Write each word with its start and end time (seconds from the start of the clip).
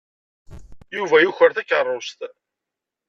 Yuba 0.95 1.17
yuker 1.19 1.51
takeṛṛust. 1.53 2.19